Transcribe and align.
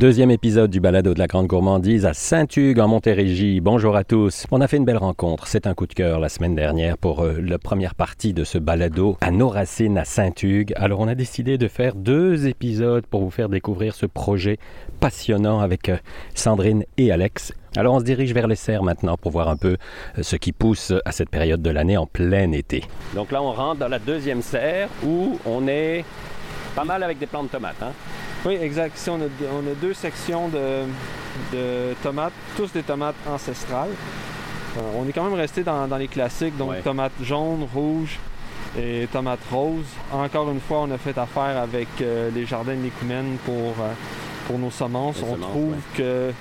Deuxième 0.00 0.30
épisode 0.30 0.70
du 0.70 0.80
balado 0.80 1.12
de 1.12 1.18
la 1.18 1.26
Grande 1.26 1.46
Gourmandise 1.46 2.06
à 2.06 2.14
Saint-Hugues 2.14 2.80
en 2.80 2.88
Montérégie. 2.88 3.60
Bonjour 3.60 3.96
à 3.96 4.02
tous. 4.02 4.46
On 4.50 4.62
a 4.62 4.66
fait 4.66 4.78
une 4.78 4.86
belle 4.86 4.96
rencontre. 4.96 5.46
C'est 5.46 5.66
un 5.66 5.74
coup 5.74 5.86
de 5.86 5.92
cœur 5.92 6.20
la 6.20 6.30
semaine 6.30 6.54
dernière 6.54 6.96
pour 6.96 7.20
euh, 7.20 7.38
la 7.38 7.58
première 7.58 7.94
partie 7.94 8.32
de 8.32 8.42
ce 8.42 8.56
balado 8.56 9.18
à 9.20 9.30
nos 9.30 9.50
racines 9.50 9.98
à 9.98 10.06
Saint-Hugues. 10.06 10.72
Alors 10.76 11.00
on 11.00 11.06
a 11.06 11.14
décidé 11.14 11.58
de 11.58 11.68
faire 11.68 11.94
deux 11.94 12.46
épisodes 12.46 13.04
pour 13.04 13.20
vous 13.20 13.30
faire 13.30 13.50
découvrir 13.50 13.94
ce 13.94 14.06
projet 14.06 14.56
passionnant 15.00 15.60
avec 15.60 15.90
euh, 15.90 15.98
Sandrine 16.34 16.86
et 16.96 17.12
Alex. 17.12 17.52
Alors 17.76 17.94
on 17.94 18.00
se 18.00 18.04
dirige 18.04 18.32
vers 18.32 18.48
les 18.48 18.56
serres 18.56 18.82
maintenant 18.82 19.18
pour 19.18 19.32
voir 19.32 19.50
un 19.50 19.58
peu 19.58 19.76
euh, 20.16 20.22
ce 20.22 20.36
qui 20.36 20.52
pousse 20.52 20.94
à 21.04 21.12
cette 21.12 21.28
période 21.28 21.60
de 21.60 21.68
l'année 21.68 21.98
en 21.98 22.06
plein 22.06 22.52
été. 22.52 22.84
Donc 23.14 23.30
là 23.32 23.42
on 23.42 23.52
rentre 23.52 23.80
dans 23.80 23.88
la 23.88 23.98
deuxième 23.98 24.40
serre 24.40 24.88
où 25.04 25.38
on 25.44 25.68
est 25.68 26.06
pas 26.74 26.84
mal 26.84 27.02
avec 27.02 27.18
des 27.18 27.26
plants 27.26 27.42
de 27.42 27.48
tomates. 27.48 27.82
Hein? 27.82 27.92
Oui, 28.46 28.54
exact. 28.60 28.96
Ici, 28.96 29.10
on 29.10 29.16
a, 29.16 29.28
deux- 29.28 29.48
on 29.52 29.70
a 29.70 29.74
deux 29.80 29.92
sections 29.94 30.48
de, 30.48 30.84
de 31.52 31.94
tomates, 32.02 32.32
tous 32.56 32.72
des 32.72 32.82
tomates 32.82 33.14
ancestrales. 33.28 33.90
Euh, 34.78 34.80
on 34.96 35.06
est 35.08 35.12
quand 35.12 35.24
même 35.24 35.34
resté 35.34 35.62
dans, 35.62 35.86
dans 35.86 35.96
les 35.96 36.08
classiques, 36.08 36.56
donc 36.56 36.70
Ouais. 36.70 36.80
tomates 36.80 37.12
jaunes, 37.22 37.66
rouges 37.74 38.18
et 38.78 39.06
tomates 39.12 39.40
roses. 39.50 39.84
Encore 40.12 40.50
une 40.50 40.60
fois, 40.60 40.80
on 40.82 40.90
a 40.90 40.98
fait 40.98 41.18
affaire 41.18 41.58
avec 41.60 41.88
euh, 42.00 42.30
les 42.34 42.46
jardins 42.46 42.74
de 42.74 42.78
pour, 43.44 43.54
euh, 43.80 43.92
pour 44.46 44.58
nos 44.58 44.70
semences. 44.70 45.16
Les 45.18 45.24
on 45.24 45.34
semences, 45.34 45.50
trouve 45.50 45.72
ouais. 45.72 45.78
que 45.96 46.32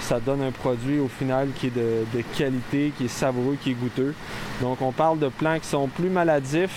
ça 0.00 0.20
donne 0.20 0.42
un 0.42 0.50
produit 0.52 0.98
au 0.98 1.08
final 1.08 1.48
qui 1.56 1.68
est 1.68 1.74
de, 1.74 2.04
de 2.12 2.22
qualité, 2.36 2.92
qui 2.98 3.06
est 3.06 3.08
savoureux, 3.08 3.56
qui 3.62 3.70
est 3.70 3.74
goûteux. 3.74 4.14
Donc, 4.60 4.82
on 4.82 4.92
parle 4.92 5.18
de 5.20 5.28
plants 5.28 5.58
qui 5.58 5.68
sont 5.68 5.86
plus 5.88 6.10
maladifs, 6.10 6.76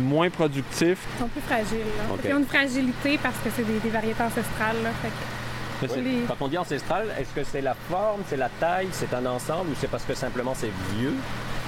moins 0.00 0.30
productifs, 0.30 0.98
Ils 1.16 1.20
sont 1.20 1.28
plus 1.28 1.40
fragiles. 1.42 1.78
Là. 1.98 2.14
Ils 2.24 2.34
ont 2.34 2.38
une 2.38 2.46
fragilité 2.46 3.18
parce 3.22 3.36
que 3.36 3.50
c'est 3.54 3.64
des, 3.64 3.78
des 3.78 3.90
variétés 3.90 4.22
ancestrales. 4.22 4.76
Là. 4.82 4.90
Fait 5.02 5.08
que- 5.08 5.94
les- 6.00 6.24
Quand 6.28 6.36
on 6.40 6.48
dit 6.48 6.58
ancestral, 6.58 7.08
est-ce 7.18 7.34
que 7.34 7.44
c'est 7.44 7.60
la 7.60 7.74
forme, 7.90 8.20
c'est 8.28 8.36
la 8.36 8.48
taille, 8.48 8.88
c'est 8.92 9.12
un 9.14 9.26
ensemble 9.26 9.70
ou 9.70 9.74
c'est 9.80 9.90
parce 9.90 10.04
que 10.04 10.14
simplement 10.14 10.54
c'est 10.56 10.70
vieux, 10.96 11.14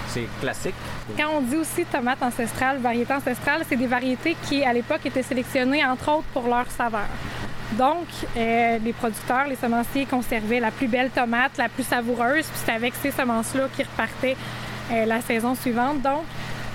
c'est 0.08 0.28
classique? 0.40 0.74
Quand 1.18 1.30
on 1.36 1.40
dit 1.40 1.56
aussi 1.56 1.84
tomates 1.84 2.22
ancestrales, 2.22 2.78
variétés 2.78 3.12
ancestrales, 3.12 3.62
c'est 3.68 3.76
des 3.76 3.88
variétés 3.88 4.36
qui, 4.44 4.62
à 4.64 4.72
l'époque, 4.72 5.00
étaient 5.04 5.22
sélectionnées, 5.24 5.84
entre 5.84 6.10
autres, 6.12 6.26
pour 6.32 6.46
leur 6.46 6.70
saveur. 6.70 7.08
Donc, 7.72 8.06
euh, 8.36 8.78
les 8.78 8.92
producteurs, 8.92 9.48
les 9.48 9.56
semenciers 9.56 10.06
conservaient 10.06 10.60
la 10.60 10.70
plus 10.70 10.86
belle 10.86 11.10
tomate, 11.10 11.56
la 11.58 11.68
plus 11.68 11.82
savoureuse, 11.82 12.44
puis 12.46 12.60
c'est 12.64 12.72
avec 12.72 12.94
ces 13.02 13.10
semences-là 13.10 13.66
qu'ils 13.74 13.86
repartaient 13.86 14.36
euh, 14.92 15.06
la 15.06 15.20
saison 15.22 15.56
suivante. 15.56 16.00
Donc, 16.02 16.22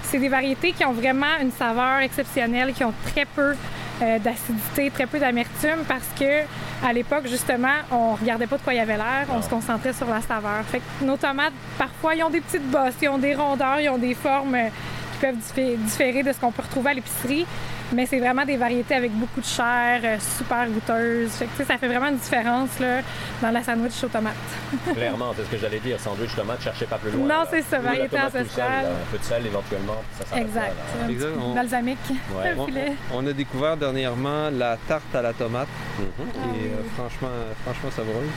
c'est 0.09 0.19
des 0.19 0.29
variétés 0.29 0.71
qui 0.71 0.83
ont 0.85 0.91
vraiment 0.93 1.37
une 1.41 1.51
saveur 1.51 1.99
exceptionnelle, 1.99 2.73
qui 2.73 2.83
ont 2.83 2.93
très 3.05 3.25
peu 3.25 3.53
euh, 4.01 4.19
d'acidité, 4.19 4.89
très 4.91 5.05
peu 5.05 5.19
d'amertume, 5.19 5.83
parce 5.87 6.07
que 6.19 6.43
à 6.87 6.93
l'époque, 6.93 7.27
justement, 7.27 7.75
on 7.91 8.13
regardait 8.15 8.47
pas 8.47 8.57
de 8.57 8.61
quoi 8.61 8.73
il 8.73 8.77
y 8.77 8.79
avait 8.79 8.95
l'air, 8.97 9.27
on 9.33 9.41
se 9.41 9.49
concentrait 9.49 9.93
sur 9.93 10.07
la 10.09 10.21
saveur. 10.21 10.63
Fait 10.71 10.79
que 10.79 11.03
nos 11.05 11.17
tomates, 11.17 11.53
parfois, 11.77 12.15
ils 12.15 12.23
ont 12.23 12.29
des 12.29 12.39
petites 12.41 12.69
bosses, 12.71 12.93
ils 13.01 13.09
ont 13.09 13.17
des 13.17 13.35
rondeurs, 13.35 13.79
ils 13.81 13.89
ont 13.89 13.97
des 13.97 14.13
formes 14.15 14.55
euh, 14.55 14.67
qui 15.13 15.19
peuvent 15.25 15.35
diffé- 15.35 15.75
différer 15.77 16.23
de 16.23 16.31
ce 16.31 16.39
qu'on 16.39 16.51
peut 16.51 16.61
retrouver 16.63 16.91
à 16.91 16.93
l'épicerie. 16.93 17.45
Mais 17.93 18.05
c'est 18.05 18.19
vraiment 18.19 18.45
des 18.45 18.55
variétés 18.57 18.93
avec 18.95 19.11
beaucoup 19.11 19.41
de 19.41 19.45
chair, 19.45 19.99
euh, 20.03 20.17
super 20.37 20.67
goûteuses. 20.69 21.31
Fait 21.31 21.47
que, 21.47 21.63
ça 21.65 21.77
fait 21.77 21.87
vraiment 21.87 22.07
une 22.09 22.17
différence 22.17 22.79
là, 22.79 23.01
dans 23.41 23.49
la 23.51 23.63
sandwich 23.63 24.03
aux 24.03 24.07
tomates. 24.07 24.33
Clairement, 24.93 25.33
c'est 25.35 25.43
ce 25.45 25.49
que 25.49 25.57
j'allais 25.57 25.79
dire. 25.79 25.99
Sandwich 25.99 26.35
tomate, 26.35 26.61
cherchez 26.61 26.85
pas 26.85 26.97
plus 26.97 27.11
loin. 27.11 27.27
Non, 27.27 27.43
c'est 27.49 27.63
ça, 27.63 27.79
Ou 27.79 27.83
la 27.83 27.89
variété 27.89 28.19
ancestrale. 28.19 28.83
là, 28.83 28.89
Un 28.89 29.11
peu 29.11 29.17
de 29.17 29.23
sel 29.23 29.45
éventuellement, 29.45 30.01
ça 30.29 30.37
Exact. 30.39 30.73
là, 31.01 31.09
Exact, 31.09 31.29
on- 31.41 31.53
balsamique. 31.55 31.97
Ouais. 32.09 32.55
On, 33.13 33.25
a 33.25 33.33
découvert 33.33 33.75
dernièrement 33.77 34.49
la 34.51 34.77
tarte 34.87 35.13
à 35.15 35.21
la 35.21 35.33
tomate, 35.33 35.67
Mhm. 35.97 36.05
qui 36.31 36.59
est 36.65 36.71
euh, 36.71 36.83
franchement, 36.95 37.29
franchement 37.63 37.89
savoureuse. 37.95 38.29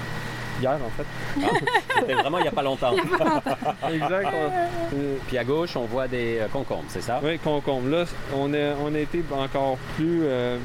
Hier, 0.61 0.73
en 0.74 0.90
fait. 0.90 1.40
C'était 2.01 2.14
vraiment 2.14 2.39
il 2.39 2.42
n'y 2.42 2.48
a 2.48 2.52
pas 2.52 2.63
longtemps. 2.63 2.92
exact. 3.92 4.29
on- 4.33 4.96
euh, 4.96 5.17
Puis 5.27 5.39
à 5.39 5.45
gauche, 5.45 5.77
on 5.77 5.85
voit 5.86 6.08
des 6.08 6.39
euh, 6.40 6.46
concombres, 6.52 6.85
c'est 6.89 7.02
ça? 7.02 7.20
oui, 7.23 7.39
concombre. 7.39 7.89
Là, 7.89 8.05
on 8.35 8.52
a, 8.55 8.74
on 8.85 8.95
a 8.95 8.98
été 8.98 9.23
encore 9.33 9.77
plus 9.96 10.20
euh, 10.24 10.58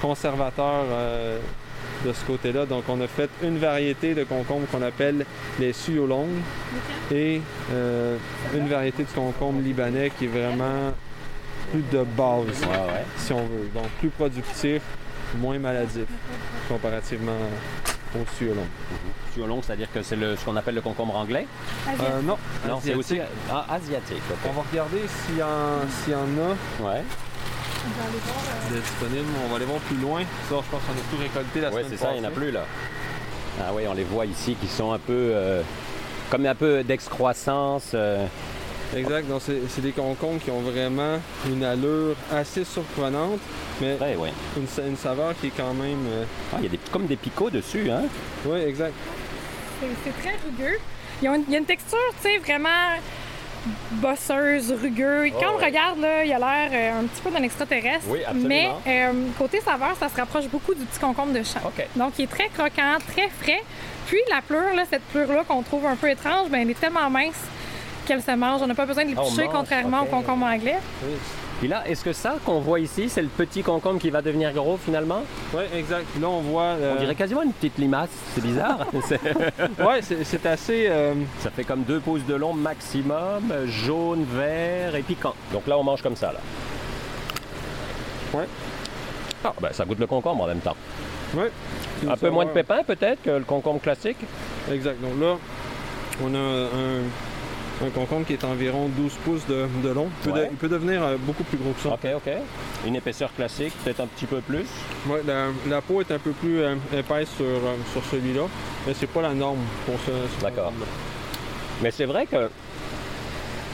conservateur 0.00 0.84
euh, 0.90 1.38
de 2.04 2.12
ce 2.12 2.24
côté-là. 2.24 2.66
Donc, 2.66 2.84
on 2.88 3.00
a 3.00 3.06
fait 3.06 3.30
une 3.42 3.58
variété 3.58 4.14
de 4.14 4.24
concombre 4.24 4.66
qu'on 4.70 4.82
appelle 4.82 5.24
les 5.58 5.72
suyolongues 5.72 6.40
et 7.12 7.40
euh, 7.72 8.16
une 8.54 8.68
variété 8.68 9.04
de 9.04 9.08
concombre 9.10 9.60
libanais 9.62 10.10
qui 10.18 10.24
est 10.26 10.28
vraiment 10.28 10.92
plus 11.72 11.82
de 11.92 12.04
base, 12.04 12.46
Ouais, 12.62 12.68
ouais. 12.92 13.04
si 13.16 13.32
on 13.32 13.38
veut. 13.42 13.68
Donc, 13.74 13.88
plus 14.00 14.08
productif, 14.10 14.82
moins 15.38 15.58
maladif 15.58 16.06
comparativement 16.68 17.32
Sur 19.34 19.46
long, 19.46 19.60
c'est-à-dire 19.62 19.88
que 19.92 20.02
c'est 20.02 20.16
le- 20.16 20.36
ce 20.36 20.44
qu'on 20.44 20.56
appelle 20.56 20.74
le 20.74 20.80
concombre 20.80 21.16
anglais? 21.16 21.46
Euh, 21.88 22.22
non, 22.22 22.38
Non, 22.66 22.80
c'est 22.82 22.94
aussi 22.94 23.14
asiatique. 23.14 23.36
ah, 23.52 23.66
asiatique. 23.74 24.22
On 24.48 24.52
va 24.52 24.62
regarder 24.70 25.00
s'il 25.08 25.36
y, 25.36 25.42
s'il 26.04 26.12
y 26.12 26.16
en 26.16 26.20
a 26.20 26.22
Ouais, 26.88 27.02
On 27.88 28.00
va 28.00 28.08
aller 28.08 28.18
voir, 28.24 28.44
euh, 28.70 28.74
de 28.74 28.80
disponibles. 28.80 29.28
On 29.44 29.48
va 29.50 29.56
aller 29.56 29.64
voir 29.66 29.80
plus 29.80 29.96
loin. 29.98 30.20
Ça, 30.20 30.26
je 30.50 30.54
pense 30.54 30.66
qu'on 30.70 30.76
a 30.92 31.10
tout 31.10 31.20
récolté 31.22 31.60
la 31.60 31.68
ouais 31.68 31.82
semaine 31.84 31.86
c'est 31.98 32.02
ça, 32.04 32.12
il 32.14 32.20
n'y 32.20 32.26
en 32.26 32.28
a 32.30 32.32
plus 32.32 32.50
là. 32.50 32.64
Ah 33.60 33.70
oui, 33.74 33.82
on 33.88 33.94
les 33.94 34.04
voit 34.04 34.26
ici 34.26 34.54
qui 34.60 34.66
sont 34.66 34.92
un 34.92 34.98
peu 34.98 35.12
euh, 35.34 35.62
comme 36.30 36.46
un 36.46 36.54
peu 36.54 36.82
d'excroissance. 36.84 37.90
euh, 37.94 38.26
Exact. 38.94 39.26
Donc, 39.28 39.42
c'est 39.42 39.80
des 39.80 39.92
concombres 39.92 40.40
qui 40.42 40.50
ont 40.50 40.60
vraiment 40.60 41.18
une 41.48 41.64
allure 41.64 42.14
assez 42.32 42.64
surprenante, 42.64 43.40
mais 43.80 43.96
ouais, 44.00 44.16
ouais. 44.16 44.32
une, 44.56 44.68
sa- 44.68 44.82
une 44.86 44.96
saveur 44.96 45.34
qui 45.40 45.48
est 45.48 45.52
quand 45.56 45.74
même. 45.74 46.06
euh, 46.08 46.24
Ah, 46.52 46.56
il 46.58 46.64
y 46.64 46.66
a 46.66 46.70
des, 46.70 46.78
comme 46.92 47.06
des 47.06 47.16
picots 47.16 47.50
dessus, 47.50 47.90
hein? 47.90 48.02
Oui, 48.44 48.60
exact. 48.60 48.94
C'est 50.04 50.22
très 50.22 50.36
rugueux. 50.44 50.78
Il 51.22 51.24
y 51.50 51.54
a 51.54 51.58
une 51.58 51.64
texture, 51.64 51.98
tu 52.22 52.28
sais, 52.28 52.38
vraiment 52.38 52.68
bosseuse, 53.92 54.72
rugueux. 54.80 55.30
Quand 55.40 55.54
on 55.54 55.58
ouais. 55.58 55.66
regarde, 55.66 55.98
là, 55.98 56.24
il 56.24 56.32
a 56.32 56.38
l'air 56.38 56.70
euh, 56.72 57.00
un 57.00 57.04
petit 57.04 57.20
peu 57.22 57.30
d'un 57.30 57.42
extraterrestre. 57.42 58.04
Oui, 58.08 58.20
absolument. 58.24 58.48
Mais 58.48 58.70
euh, 58.86 59.12
côté 59.38 59.60
saveur, 59.60 59.96
ça 59.98 60.08
se 60.08 60.16
rapproche 60.16 60.46
beaucoup 60.46 60.74
du 60.74 60.84
petit 60.84 61.00
concombre 61.00 61.32
de 61.32 61.42
champ. 61.42 61.60
OK. 61.64 61.84
Donc, 61.96 62.12
il 62.18 62.24
est 62.24 62.28
très 62.28 62.48
croquant, 62.48 62.98
très 63.12 63.28
frais. 63.28 63.62
Puis, 64.06 64.18
la 64.30 64.40
pleure, 64.40 64.74
là, 64.74 64.84
cette 64.88 65.02
pleure-là 65.02 65.42
qu'on 65.48 65.62
trouve 65.62 65.84
un 65.86 65.96
peu 65.96 66.08
étrange, 66.08 66.48
ben, 66.48 66.60
elle 66.62 66.70
est 66.70 66.78
tellement 66.80 67.10
mince 67.10 67.34
qu'elle 68.06 68.22
se 68.22 68.30
mange. 68.34 68.62
On 68.62 68.66
n'a 68.66 68.74
pas 68.74 68.86
besoin 68.86 69.04
de 69.04 69.10
on 69.10 69.22
l'éplucher, 69.22 69.44
mange, 69.48 69.54
contrairement 69.54 70.02
au 70.02 70.06
concombre 70.06 70.46
anglais. 70.46 70.78
Oui, 71.04 71.14
Puis 71.58 71.68
là, 71.68 71.82
est-ce 71.86 72.02
que 72.04 72.12
ça 72.12 72.36
qu'on 72.44 72.60
voit 72.60 72.80
ici, 72.80 73.08
c'est 73.08 73.22
le 73.22 73.28
petit 73.28 73.62
concombre 73.62 73.98
qui 73.98 74.10
va 74.10 74.22
devenir 74.22 74.52
gros 74.52 74.76
finalement? 74.76 75.22
Ouais, 75.54 75.68
exact. 75.76 76.06
Là, 76.20 76.28
on 76.28 76.40
voit. 76.40 76.62
euh, 76.62 76.94
On 76.96 77.00
dirait 77.00 77.14
quasiment 77.14 77.42
une 77.42 77.52
petite 77.52 77.76
limace, 77.78 78.10
c'est 78.34 78.42
bizarre. 78.42 78.86
Ouais, 79.78 80.00
c'est 80.02 80.24
c'est 80.24 80.46
assez. 80.46 80.86
euh, 80.88 81.14
ça 81.40 81.50
fait 81.50 81.64
comme 81.64 81.82
deux 81.82 82.00
pouces 82.00 82.24
de 82.26 82.34
long 82.34 82.54
maximum, 82.54 83.52
jaune, 83.66 84.24
vert 84.32 84.94
et 84.94 85.02
piquant. 85.02 85.34
Donc 85.52 85.66
là, 85.66 85.76
on 85.78 85.84
mange 85.84 86.02
comme 86.02 86.16
ça, 86.16 86.32
là. 86.32 86.40
Ouais. 88.34 88.46
Ah, 89.44 89.52
ben 89.60 89.68
ça 89.72 89.84
goûte 89.84 89.98
le 90.00 90.06
concombre 90.06 90.44
en 90.44 90.46
même 90.46 90.60
temps. 90.60 90.76
Une 92.02 92.10
Un 92.10 92.16
peu 92.16 92.30
moins 92.30 92.44
de 92.44 92.50
pépins 92.50 92.82
peut-être 92.86 93.22
que 93.22 93.30
le 93.30 93.44
concombre 93.44 93.80
classique? 93.80 94.16
Exact. 94.70 95.00
Donc 95.00 95.20
là, 95.20 95.36
on 96.22 96.34
a 96.34 96.38
un, 96.38 97.02
un 97.84 97.90
concombre 97.90 98.26
qui 98.26 98.32
est 98.32 98.44
environ 98.44 98.88
12 98.88 99.12
pouces 99.24 99.46
de, 99.46 99.66
de 99.82 99.88
long. 99.90 100.08
Il 100.24 100.30
peut, 100.30 100.36
de- 100.38 100.42
Ouais. 100.42 100.48
il 100.50 100.56
peut 100.56 100.68
devenir 100.68 101.02
euh, 101.02 101.16
beaucoup 101.18 101.44
plus 101.44 101.58
gros 101.58 101.72
que 101.72 101.80
ça. 101.80 101.90
OK, 101.90 102.06
OK. 102.16 102.32
Une 102.86 102.96
épaisseur 102.96 103.32
classique, 103.34 103.72
peut-être 103.84 104.00
un 104.00 104.06
petit 104.06 104.26
peu 104.26 104.40
plus. 104.40 104.64
Ouais, 105.06 105.20
la, 105.26 105.46
la 105.68 105.80
peau 105.82 106.00
est 106.00 106.10
un 106.10 106.18
peu 106.18 106.30
plus 106.32 106.60
euh, 106.60 106.74
épaisse 106.96 107.28
sur, 107.36 107.44
euh, 107.44 107.76
sur 107.92 108.02
celui-là, 108.04 108.42
mais 108.86 108.94
c'est 108.94 109.06
pas 109.08 109.22
la 109.22 109.34
norme 109.34 109.58
pour 109.84 109.96
ce. 110.06 110.10
ce 110.36 110.42
D'accord. 110.42 110.72
Mais 111.82 111.90
c'est 111.90 112.06
vrai 112.06 112.26
que 112.26 112.48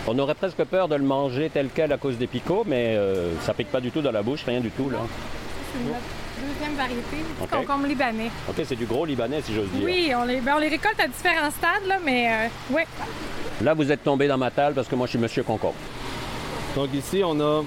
on 0.08 0.18
aurait 0.18 0.34
presque 0.34 0.64
peur 0.64 0.88
de 0.88 0.96
le 0.96 1.04
manger 1.04 1.48
tel 1.52 1.68
quel 1.72 1.92
à 1.92 1.96
cause 1.98 2.18
des 2.18 2.26
picots, 2.26 2.64
mais 2.66 2.96
euh, 2.96 3.30
ça 3.42 3.54
pique 3.54 3.70
pas 3.70 3.80
du 3.80 3.92
tout 3.92 4.00
dans 4.02 4.10
la 4.10 4.22
bouche, 4.22 4.42
rien 4.44 4.60
du 4.60 4.70
tout 4.70 4.90
là. 4.90 4.98
Deuxième 6.42 6.74
variété, 6.76 7.16
du 7.40 7.46
concombre 7.48 7.86
libanais. 7.86 8.30
OK, 8.48 8.56
c'est 8.66 8.74
du 8.76 8.84
gros 8.86 9.04
libanais 9.04 9.40
si 9.42 9.54
j'ose 9.54 9.68
dire. 9.70 9.84
Oui, 9.84 10.12
on 10.16 10.24
les, 10.24 10.40
ben, 10.40 10.54
on 10.56 10.58
les 10.58 10.68
récolte 10.68 10.98
à 11.00 11.06
différents 11.06 11.50
stades, 11.50 11.86
là, 11.86 11.96
mais 12.04 12.28
euh, 12.30 12.74
ouais. 12.74 12.86
Là, 13.62 13.74
vous 13.74 13.90
êtes 13.92 14.02
tombé 14.02 14.26
dans 14.26 14.38
ma 14.38 14.50
table 14.50 14.74
parce 14.74 14.88
que 14.88 14.94
moi, 14.96 15.06
je 15.06 15.10
suis 15.10 15.18
Monsieur 15.18 15.42
Concombre. 15.44 15.74
Donc 16.74 16.88
ici, 16.94 17.22
on 17.24 17.38
a, 17.40 17.62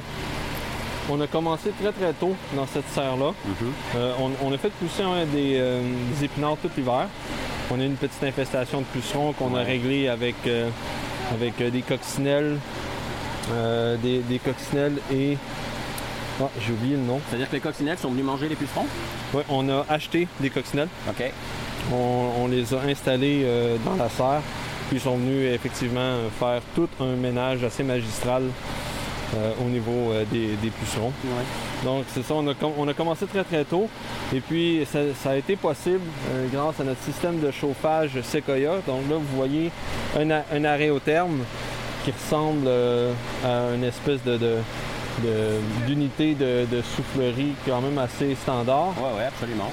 on 1.10 1.22
a 1.22 1.28
commencé 1.28 1.72
très 1.82 1.92
très 1.94 2.12
tôt 2.14 2.36
dans 2.56 2.66
cette 2.68 2.88
serre-là. 2.90 3.34
Euh, 3.96 4.14
on, 4.20 4.32
on 4.48 4.54
a 4.54 4.58
fait 4.58 4.72
pousser 4.72 5.04
hein, 5.04 5.26
des, 5.34 5.56
euh, 5.58 5.82
des 6.14 6.26
épinards 6.26 6.58
tout 6.62 6.70
l'hiver. 6.76 7.08
On 7.72 7.80
a 7.80 7.84
eu 7.84 7.86
une 7.88 7.96
petite 7.96 8.24
infestation 8.24 8.80
de 8.82 8.86
pucerons 8.86 9.32
qu'on 9.34 9.56
a 9.56 9.60
Ouais. 9.60 9.64
réglé 9.64 10.08
avec, 10.10 10.36
euh, 10.48 10.70
avec 11.34 11.62
euh, 11.62 11.70
des 11.70 11.82
coccinelles, 11.82 12.58
euh, 13.54 13.96
des, 13.98 14.20
des 14.20 14.40
coccinelles 14.40 14.98
et... 15.14 15.38
Ah, 16.42 16.50
j'ai 16.66 16.74
oublié 16.74 16.96
le 16.96 17.02
nom. 17.04 17.20
C'est-à-dire 17.30 17.50
que 17.50 17.56
les 17.56 17.62
coccinelles 17.62 17.98
sont 17.98 18.10
venus 18.10 18.26
manger 18.26 18.50
les 18.50 18.56
pucerons? 18.56 18.86
Ouais, 19.34 19.44
on 19.50 19.70
a 19.70 19.86
acheté 19.90 20.28
des 20.40 20.50
coccinelles. 20.50 20.90
OK. 21.10 21.24
On, 21.94 22.32
on 22.44 22.48
les 22.48 22.74
a 22.74 22.80
installés 22.82 23.42
euh, 23.46 23.78
dans 23.86 23.96
la 23.96 24.10
serre. 24.10 24.42
Puis 24.90 24.98
ils 24.98 25.02
sont 25.02 25.16
venus 25.18 25.52
effectivement 25.54 26.18
faire 26.40 26.62
tout 26.76 26.90
un 27.00 27.16
ménage 27.16 27.64
assez 27.64 27.84
magistral 27.84 28.44
euh, 29.36 29.52
au 29.66 29.70
niveau 29.70 30.12
euh, 30.12 30.26
des, 30.32 30.50
des 30.62 30.70
pucerons. 30.70 31.12
Donc 31.84 32.04
c'est 32.14 32.22
ça, 32.24 32.34
on 32.36 32.48
a, 32.48 32.54
com- 32.54 32.74
on 32.78 32.88
a 32.88 32.94
commencé 32.94 33.26
très 33.26 33.44
très 33.44 33.64
tôt 33.64 33.90
et 34.34 34.40
puis 34.42 34.86
ça, 34.92 35.00
ça 35.24 35.32
a 35.32 35.36
été 35.38 35.56
possible 35.56 36.02
euh, 36.32 36.46
grâce 36.54 36.80
à 36.80 36.84
notre 36.84 37.02
système 37.02 37.40
de 37.40 37.50
chauffage 37.50 38.12
Sequoia. 38.22 38.76
Donc 38.86 39.10
là 39.10 39.16
vous 39.16 39.36
voyez 39.36 39.72
un, 40.20 40.30
a- 40.30 40.44
un 40.54 40.64
aréotherme 40.66 41.40
qui 42.04 42.12
ressemble 42.12 42.68
à 43.44 43.74
une 43.76 43.84
espèce 43.84 44.24
de, 44.24 44.38
de- 44.38 44.58
de- 45.24 45.86
d'unité 45.88 46.34
de, 46.36 46.66
de 46.72 46.82
soufflerie 46.82 47.54
quand 47.66 47.82
même 47.82 47.98
assez 47.98 48.36
standard. 48.36 48.94
Oui, 48.98 49.10
oui, 49.18 49.24
absolument. 49.28 49.72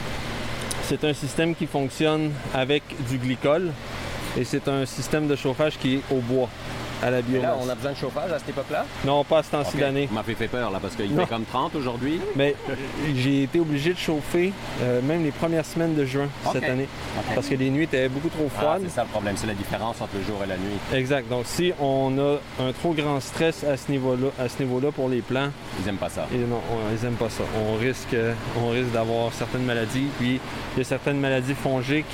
C'est 0.84 1.04
un 1.04 1.14
système 1.14 1.54
qui 1.54 1.66
fonctionne 1.66 2.30
avec 2.54 2.82
du 3.08 3.18
glycol 3.18 3.70
et 4.38 4.44
c'est 4.44 4.66
un 4.68 4.84
système 4.86 5.26
de 5.28 5.36
chauffage 5.36 5.78
qui 5.78 5.96
est 5.96 6.02
au 6.10 6.20
bois, 6.20 6.48
à 7.02 7.10
la 7.10 7.18
Et 7.18 7.22
biomasse. 7.22 7.42
là, 7.50 7.56
on 7.60 7.68
a 7.68 7.74
besoin 7.74 7.92
de 7.92 7.96
chauffage 7.96 8.30
à 8.32 8.38
cette 8.38 8.50
époque-là? 8.50 8.84
Non, 9.04 9.24
pas 9.24 9.38
à 9.38 9.42
ce 9.42 9.50
temps-ci 9.50 9.74
Ok. 9.74 9.80
d'année. 9.80 10.08
M'avez 10.12 10.34
fait 10.34 10.48
peur, 10.48 10.70
là, 10.70 10.78
parce 10.80 10.94
qu'il 10.94 11.14
fait 11.14 11.26
comme 11.26 11.44
30 11.44 11.74
aujourd'hui. 11.74 12.20
Mais 12.36 12.54
euh, 12.70 12.74
j'ai 13.16 13.44
été 13.44 13.60
obligé 13.60 13.92
de 13.92 13.98
chauffer 13.98 14.52
euh, 14.82 15.00
même 15.02 15.22
les 15.24 15.30
premières 15.32 15.64
semaines 15.66 15.94
de 15.94 16.04
juin 16.04 16.28
cette 16.52 16.64
année 16.64 16.88
parce 17.34 17.48
que 17.48 17.54
les 17.54 17.70
nuits 17.70 17.84
étaient 17.84 18.08
beaucoup 18.08 18.28
trop 18.28 18.48
Ah, 18.56 18.60
froides. 18.60 18.82
c'est 18.84 18.90
ça 18.94 19.02
le 19.02 19.08
problème, 19.08 19.36
c'est 19.36 19.46
la 19.46 19.54
différence 19.54 20.00
entre 20.00 20.14
le 20.16 20.22
jour 20.24 20.40
et 20.44 20.46
la 20.46 20.56
nuit. 20.56 20.78
exact. 20.92 21.28
Donc 21.28 21.42
si 21.46 21.72
on 21.80 22.12
a 22.18 22.62
un 22.64 22.72
trop 22.72 22.92
grand 22.92 23.20
stress 23.20 23.64
à 23.64 23.76
ce 23.76 23.90
niveau-là, 23.90 24.28
à 24.38 24.48
ce 24.48 24.62
niveau-là 24.62 24.90
pour 24.92 25.08
les 25.08 25.20
plants, 25.22 25.48
Ils 25.82 25.88
aiment 25.88 25.96
pas 25.96 26.08
ça. 26.08 26.26
et 26.32 26.38
non, 26.38 26.60
on- 26.70 26.94
ils 26.96 27.04
aiment 27.06 27.14
pas 27.14 27.30
ça. 27.30 27.42
On 27.68 27.76
risque, 27.78 28.16
on 28.62 28.70
risque 28.70 28.92
d'avoir 28.92 29.32
certaines 29.32 29.64
maladies. 29.64 30.06
Puis 30.18 30.40
il 30.76 30.78
y 30.78 30.80
a 30.80 30.84
certaines 30.84 31.18
maladies 31.18 31.54
fongiques 31.54 32.06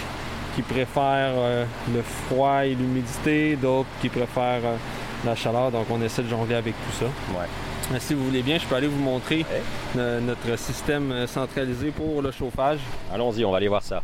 qui 0.59 0.63
préfèrent 0.63 1.35
euh, 1.37 1.65
le 1.95 2.03
froid 2.03 2.65
et 2.67 2.71
l'humidité, 2.75 3.55
d'autres 3.55 3.87
qui 4.01 4.09
préfèrent 4.09 4.65
euh, 4.65 4.77
la 5.25 5.37
chaleur. 5.37 5.71
Donc 5.71 5.87
on 5.89 6.03
essaie 6.03 6.23
de 6.23 6.29
jongler 6.29 6.57
avec 6.57 6.75
tout 6.75 6.97
ça. 6.99 7.05
Ouais. 7.05 7.47
Euh, 7.93 7.97
Si 8.01 8.13
vous 8.13 8.25
voulez 8.25 8.43
bien, 8.43 8.59
je 8.59 8.67
peux 8.67 8.75
aller 8.75 8.89
vous 8.89 8.99
montrer 9.01 9.47
notre 9.95 10.59
système 10.59 11.29
centralisé 11.29 11.93
pour 11.93 12.23
le 12.23 12.33
chauffage. 12.33 12.81
Allons-y, 13.15 13.45
on 13.45 13.53
va 13.53 13.59
aller 13.59 13.69
voir 13.69 13.85
ça. 13.85 14.03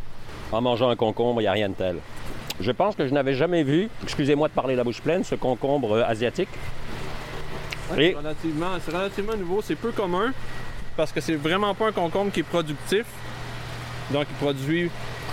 En 0.53 0.61
mangeant 0.61 0.87
un 0.89 0.95
concombre, 0.95 1.41
il 1.41 1.43
n'y 1.43 1.49
a 1.49 1.51
rien 1.51 1.67
de 1.67 1.73
tel. 1.73 1.97
Je 2.61 2.71
pense 2.71 2.95
que 2.95 3.05
je 3.05 3.13
n'avais 3.13 3.33
jamais 3.33 3.63
vu, 3.63 3.89
excusez-moi 4.03 4.47
de 4.47 4.53
parler 4.53 4.75
la 4.77 4.85
bouche 4.85 5.01
pleine, 5.01 5.25
ce 5.25 5.35
concombre 5.35 6.01
asiatique. 6.07 6.47
Et- 7.97 8.13
relativement, 8.13 8.71
c'est 8.83 8.95
relativement 8.95 9.35
nouveau, 9.35 9.61
c'est 9.61 9.75
peu 9.75 9.91
commun 9.91 10.31
parce 10.95 11.11
que 11.11 11.19
c'est 11.19 11.35
vraiment 11.35 11.73
pas 11.75 11.87
un 11.87 11.91
concombre 11.91 12.31
qui 12.31 12.39
est 12.39 12.43
productif. 12.43 13.03
Donc 14.11 14.25
il 14.29 14.35
produit 14.37 14.89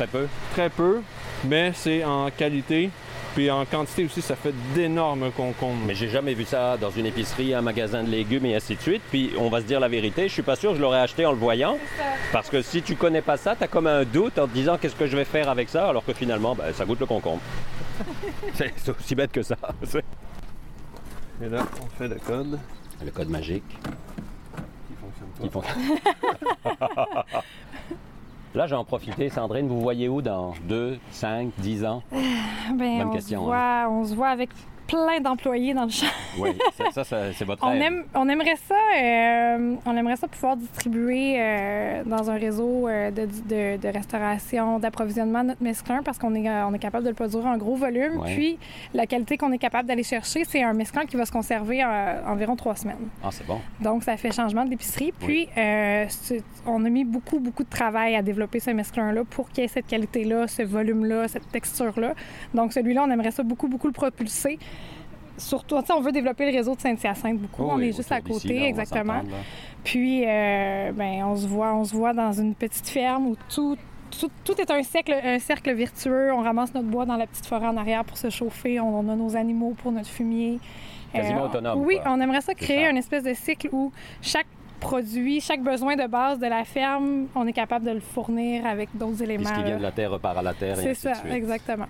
Très 0.06 0.19
peu. 0.19 0.26
très 0.52 0.70
peu, 0.70 1.00
mais 1.44 1.72
c'est 1.75 2.04
en 2.04 2.31
qualité. 2.31 2.90
Puis 3.34 3.50
en 3.50 3.64
quantité 3.64 4.04
aussi, 4.04 4.20
ça 4.20 4.37
fait 4.37 4.52
d'énormes 4.75 5.31
concombres. 5.32 5.81
Mais 5.87 5.94
j'ai 5.94 6.08
jamais 6.08 6.34
vu 6.34 6.44
ça 6.44 6.76
dans 6.76 6.90
une 6.90 7.06
épicerie, 7.06 7.54
un 7.54 7.62
magasin 7.62 8.02
de 8.04 8.10
légumes 8.10 8.44
et 8.44 8.54
ainsi 8.54 8.76
de 8.76 8.81
suite. 8.82 9.00
Puis 9.10 9.32
on 9.38 9.49
va 9.49 9.60
se 9.62 9.64
dire 9.66 9.81
la 9.81 9.88
vérité, 9.88 10.28
je 10.28 10.32
suis 10.34 10.43
pas 10.43 10.54
sûr 10.54 10.72
que 10.72 10.76
je 10.76 10.82
l'aurais 10.82 11.00
acheté 11.00 11.25
en 11.25 11.31
le 11.32 11.38
voyant. 11.38 11.78
Parce 12.31 12.50
que 12.50 12.60
si 12.60 12.82
tu 12.82 12.94
connais 12.94 13.22
pas 13.22 13.38
ça, 13.38 13.56
tu 13.56 13.64
as 13.64 13.69
comme 13.69 13.87
un 13.87 14.04
doute 14.04 14.38
en 14.38 14.46
te 14.46 14.52
disant 14.52 14.76
qu'est-ce 14.76 14.96
que 14.96 15.06
je 15.06 15.16
vais 15.16 15.25
faire 15.25 15.49
avec 15.49 15.70
ça, 15.70 15.88
alors 15.88 16.05
que 16.05 16.12
finalement, 16.12 16.55
ben, 16.55 16.75
ça 16.75 16.84
goûte 16.84 17.00
le 17.00 17.06
concombre. 17.06 17.40
c'est 18.55 18.88
aussi 18.90 19.14
bête 19.14 19.32
que 19.32 19.43
ça. 19.43 19.56
Et 21.43 21.48
là, 21.48 21.64
on 21.82 21.87
fait 21.98 22.08
le 22.08 22.16
code. 22.16 22.58
Le 23.02 23.10
code 23.10 23.31
magique. 23.31 23.64
Qui 24.88 24.94
fonctionne 25.00 25.50
pas. 25.50 25.60
Ils 26.64 26.70
font- 26.70 26.76
Là, 28.62 28.69
j'ai 28.69 28.76
en 28.76 28.85
profité. 28.85 29.29
Sandrine, 29.29 29.67
vous 29.67 29.81
voyez 29.81 30.09
où 30.09 30.23
dans 30.23 30.53
2, 30.69 30.97
5, 31.11 31.50
10 31.59 31.85
ans? 31.85 32.00
Ben, 32.12 32.99
Bonne 32.99 33.09
on, 33.09 33.11
question, 33.11 33.41
se 33.41 33.44
voit, 33.44 33.88
on 33.91 34.05
se 34.05 34.14
voit 34.14 34.29
avec 34.29 34.50
plein 34.87 35.19
d'employés 35.19 35.75
dans 35.75 35.82
le 35.82 35.91
champ. 35.91 36.06
Oui, 36.38 36.50
ça, 36.79 36.84
ça, 36.93 37.05
ça, 37.05 37.32
c'est 37.32 37.44
votre 37.44 37.64
On, 37.64 37.70
rêve. 37.70 37.82
aime, 37.82 38.05
on 38.14 38.29
aimerait 38.29 38.56
ça, 38.69 38.75
euh, 39.00 39.75
on 39.84 39.96
aimerait 39.96 40.17
ça 40.17 40.29
pouvoir 40.29 40.56
distribuer 40.56 41.37
euh, 41.38 42.02
dans 42.05 42.31
un 42.31 42.34
réseau 42.37 42.88
euh, 42.88 43.11
de, 43.11 43.26
de- 43.26 43.76
de 43.76 43.88
restauration, 43.88 44.79
d'approvisionnement 44.79 45.44
notre 45.44 45.62
mesclun 45.62 46.02
parce 46.02 46.19
qu'on 46.19 46.34
est, 46.34 46.49
on 46.49 46.73
est 46.75 46.79
capable 46.79 47.05
de 47.05 47.11
le 47.11 47.14
produire 47.14 47.46
en 47.46 47.56
gros 47.56 47.76
volume. 47.76 48.19
Ouais. 48.19 48.34
Puis 48.34 48.58
la 48.94 49.06
qualité 49.06 49.37
qu'on 49.37 49.52
est 49.52 49.58
capable 49.58 49.88
d'aller 49.88 50.02
chercher, 50.02 50.44
c'est 50.44 50.62
un 50.62 50.73
mesclun 50.73 51.05
qui 51.06 51.17
va 51.17 51.26
se 51.26 51.32
conserver 51.32 51.84
environ 52.26 52.56
trois 52.56 52.76
semaines. 52.76 53.08
Ah, 53.23 53.29
c'est 53.31 53.46
bon. 53.46 53.61
Donc 53.81 54.02
ça 54.05 54.17
fait 54.17 54.32
changement 54.32 54.64
d'épicerie. 54.64 55.12
Puis 55.19 55.49
on 56.67 56.84
a 56.84 56.88
mis 56.88 57.05
beaucoup 57.05 57.38
beaucoup 57.40 57.64
de 57.64 57.69
travail 57.70 58.14
à 58.17 58.23
développer 58.23 58.61
ce 58.61 58.70
mesclun-là 58.70 59.23
pour 59.29 59.49
qu'il 59.50 59.62
y 59.62 59.64
ait 59.64 59.69
cette 59.69 59.87
qualité-là, 59.87 60.46
ce 60.49 60.62
volume-là, 60.62 61.29
cette 61.29 61.50
texture-là. 61.50 62.14
Donc 62.55 62.73
celui-là, 62.73 63.05
on 63.06 63.11
aimerait 63.11 63.31
ça 63.31 63.43
beaucoup 63.43 63.69
beaucoup 63.69 63.87
le 63.87 63.93
propulser. 63.93 64.58
Surtout, 65.43 65.79
tu 65.81 65.87
sais, 65.87 65.93
on 65.93 66.00
veut 66.00 66.12
développer 66.12 66.50
le 66.50 66.56
réseau 66.56 66.75
de 66.75 66.81
Saint-Hyacinthe 66.81 67.39
beaucoup. 67.39 67.65
Oh 67.65 67.71
on 67.73 67.77
oui, 67.77 67.89
est 67.89 67.93
juste 67.97 68.12
à 68.12 68.21
côté, 68.21 68.61
là, 68.61 68.67
exactement. 68.67 69.21
Puis, 69.85 70.25
euh, 70.27 70.93
ben, 70.93 71.25
on 71.25 71.37
se 71.37 71.47
voit, 71.47 71.75
on 71.75 71.85
se 71.85 71.94
voit 71.94 72.12
dans 72.12 72.33
une 72.33 72.55
petite 72.55 72.89
ferme 72.89 73.27
où 73.29 73.37
tout, 73.53 73.77
tout, 74.19 74.31
tout 74.44 74.61
est 74.61 74.71
un 74.71 74.83
cercle, 74.83 75.12
un 75.25 75.39
cercle 75.39 75.73
vertueux. 75.73 76.33
On 76.33 76.43
ramasse 76.43 76.73
notre 76.75 76.87
bois 76.89 77.05
dans 77.06 77.17
la 77.17 77.27
petite 77.27 77.47
forêt 77.47 77.67
en 77.67 77.77
arrière 77.77 78.05
pour 78.05 78.17
se 78.17 78.31
chauffer. 78.31 78.79
On, 78.81 78.99
on 79.00 79.09
a 79.09 79.17
nos 79.17 79.37
animaux 79.37 79.75
pour 79.83 79.91
notre 79.93 80.09
fumier. 80.09 80.59
Quasiment 81.12 81.44
autonome, 81.44 81.81
Oui, 81.85 81.97
quoi. 82.03 82.12
on 82.12 82.21
aimerait 82.21 82.41
ça 82.41 82.53
C'est 82.59 82.65
créer 82.65 82.85
ça. 82.85 82.91
une 82.91 82.97
espèce 82.97 83.25
de 83.25 83.35
cycle 83.35 83.69
où 83.73 83.93
chaque 84.23 84.47
produit, 84.81 85.41
chaque 85.41 85.62
besoin 85.62 85.94
de 85.94 86.06
base 86.06 86.39
de 86.39 86.47
la 86.47 86.65
ferme, 86.65 87.27
on 87.35 87.47
est 87.47 87.53
capable 87.53 87.85
de 87.85 87.91
le 87.93 88.00
fournir 88.00 88.65
avec 88.67 88.89
d'autres 88.94 89.17
Puis 89.17 89.25
éléments. 89.25 89.49
ce 89.49 89.55
qui 89.55 89.62
vient 89.62 89.77
de 89.77 89.83
la 89.83 89.93
terre 89.93 90.11
repart 90.11 90.39
à 90.39 90.43
la 90.43 90.55
terre 90.55 90.79
et 90.79 90.83
C'est 90.83 90.94
ça, 90.94 91.11
de 91.12 91.17
suite. 91.19 91.33
exactement. 91.33 91.85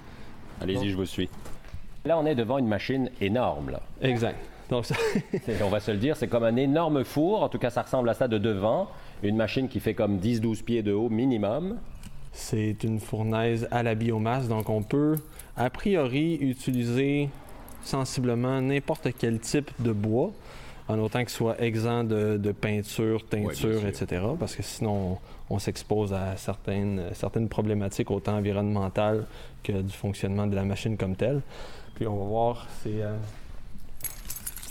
Allez-y, 0.61 0.91
je 0.91 0.97
vous 0.97 1.07
suis. 1.07 1.29
Là, 2.05 2.19
on 2.19 2.27
est 2.27 2.35
devant 2.35 2.59
une 2.59 2.67
machine 2.67 3.11
énorme. 3.21 3.71
Là. 3.71 3.81
Exact. 4.01 4.39
Donc 4.71 4.87
ça, 4.87 4.95
On 5.65 5.69
va 5.69 5.81
se 5.81 5.91
le 5.91 5.99
dire, 5.99 6.17
c'est 6.17 6.29
comme 6.29 6.45
un 6.45 6.57
énorme 6.57 7.05
four. 7.05 7.43
En 7.43 7.49
tout 7.49 7.59
cas, 7.59 7.71
ça 7.71 7.83
ressemble 7.83 8.09
à 8.09 8.15
ça 8.15 8.27
de 8.29 8.39
devant. 8.39 8.89
Une 9.23 9.37
machine 9.37 9.69
qui 9.69 9.81
fait 9.81 9.95
comme 9.95 10.19
10-12 10.19 10.65
pieds 10.65 10.83
de 10.83 10.93
haut 10.93 11.09
minimum. 11.09 11.79
c'est 12.33 12.83
une 12.83 12.99
fournaise 12.99 13.69
à 13.71 13.83
la 13.83 13.95
biomasse. 13.95 14.49
Donc 14.49 14.69
on 14.69 14.83
peut, 14.83 15.17
a 15.57 15.71
priori, 15.71 16.35
utiliser 16.41 17.29
sensiblement 17.85 18.61
n'importe 18.61 19.09
quel 19.19 19.39
type 19.41 19.71
de 19.81 19.93
bois, 19.93 20.33
en 20.93 20.99
autant 20.99 21.21
qu'il 21.21 21.29
soit 21.31 21.61
exempt 21.61 22.05
de, 22.05 22.37
de 22.37 22.53
peinture, 22.53 23.25
teinture, 23.27 23.87
etc. 23.87 24.23
Parce 24.39 24.55
que 24.57 24.63
sinon, 24.63 25.19
on, 25.51 25.55
on 25.57 25.59
s'expose 25.59 26.13
à 26.13 26.37
certaines, 26.37 27.03
certaines 27.15 27.49
problématiques, 27.49 28.11
autant 28.11 28.37
environnementales 28.37 29.27
que 29.63 29.73
du 29.83 29.93
fonctionnement 29.93 30.47
de 30.47 30.55
la 30.55 30.65
machine 30.65 30.97
comme 30.97 31.17
telle. 31.17 31.41
Puis 31.95 32.07
on 32.07 32.17
va 32.17 32.25
voir, 32.25 32.67
c'est... 32.83 33.03
euh, 33.03 33.17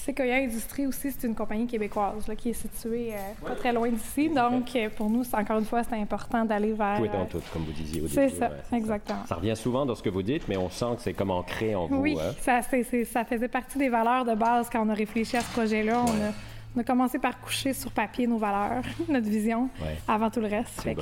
Sequoia 0.05 0.35
Industrie 0.37 0.87
aussi, 0.87 1.11
c'est 1.11 1.27
une 1.27 1.35
compagnie 1.35 1.67
québécoise 1.67 2.27
là, 2.27 2.35
qui 2.35 2.49
est 2.49 2.53
située 2.53 3.13
euh, 3.13 3.47
pas 3.47 3.55
très 3.55 3.71
loin 3.71 3.89
d'ici. 3.89 4.29
Donc, 4.29 4.75
euh, 4.75 4.89
pour 4.95 5.09
nous, 5.09 5.23
c'est 5.23 5.35
encore 5.35 5.59
une 5.59 5.65
fois, 5.65 5.83
c'est 5.83 5.95
important 5.95 6.43
d'aller 6.43 6.73
vers. 6.73 6.97
Tout 6.97 7.05
est 7.05 7.09
en 7.09 7.21
euh, 7.21 7.25
tout, 7.29 7.41
comme 7.53 7.63
vous 7.63 7.71
disiez 7.71 8.01
au 8.01 8.07
C'est 8.07 8.25
début. 8.27 8.39
ça, 8.39 8.49
ouais, 8.49 8.55
c'est 8.69 8.75
exactement. 8.77 9.25
Ça 9.27 9.35
revient 9.35 9.55
souvent 9.55 9.85
dans 9.85 9.95
ce 9.95 10.01
que 10.01 10.09
vous 10.09 10.23
dites, 10.23 10.47
mais 10.47 10.57
on 10.57 10.69
sent 10.69 10.85
que 10.95 11.01
c'est 11.03 11.13
comme 11.13 11.29
ancré 11.31 11.75
en 11.75 11.85
vous. 11.87 11.97
Oui, 11.97 12.17
hein. 12.19 12.33
ça, 12.41 12.61
ça 12.63 13.25
faisait 13.25 13.47
partie 13.47 13.77
des 13.77 13.89
valeurs 13.89 14.25
de 14.25 14.33
base 14.33 14.69
quand 14.71 14.85
on 14.85 14.89
a 14.89 14.93
réfléchi 14.95 15.37
à 15.37 15.41
ce 15.41 15.51
projet-là. 15.53 15.99
On, 16.03 16.07
a, 16.09 16.31
on 16.75 16.79
a 16.79 16.83
commencé 16.83 17.19
par 17.19 17.39
coucher 17.39 17.73
sur 17.73 17.91
papier 17.91 18.25
nos 18.27 18.37
valeurs, 18.37 18.81
notre 19.09 19.27
vision, 19.29 19.69
Ouais. 19.81 19.97
avant 20.07 20.29
tout 20.31 20.39
le 20.39 20.47
reste. 20.47 20.81
Fait 20.81 20.95
que. 20.95 21.01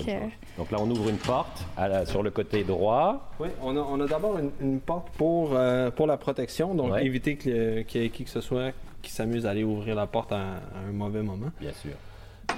Donc 0.57 0.71
là, 0.71 0.77
on 0.81 0.89
ouvre 0.89 1.07
une 1.09 1.17
porte 1.17 1.65
à 1.77 1.87
la- 1.87 2.05
sur 2.05 2.21
le 2.21 2.31
côté 2.31 2.63
droit. 2.65 3.29
Oui, 3.39 3.47
on 3.61 4.01
a, 4.01 4.07
d'abord 4.07 4.37
une, 4.39 4.51
une 4.59 4.79
porte 4.81 5.09
pour, 5.11 5.51
euh, 5.53 5.89
pour 5.89 6.05
la 6.07 6.17
protection, 6.17 6.73
donc 6.75 6.91
Ouais. 6.91 7.05
éviter 7.05 7.37
qu'il 7.37 7.53
y 7.53 8.05
ait 8.05 8.09
qui 8.09 8.23
que 8.25 8.29
ce 8.29 8.41
soit 8.41 8.71
qui 9.01 9.11
s'amuse 9.11 9.45
à 9.45 9.51
aller 9.51 9.63
ouvrir 9.63 9.95
la 9.95 10.07
porte 10.07 10.31
à, 10.31 10.37
à 10.37 10.79
un 10.87 10.91
mauvais 10.91 11.21
moment. 11.21 11.51
Bien 11.59 11.73
sûr. 11.73 11.91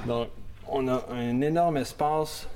Donc, 0.07 0.29
on 0.67 0.87
a 0.87 1.05
un 1.11 1.41
énorme 1.41 1.77
espace. 1.77 2.47